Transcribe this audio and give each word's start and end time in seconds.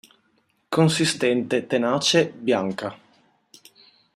Consistente, 0.77 1.61
tenace, 1.73 2.33
bianca. 2.47 2.89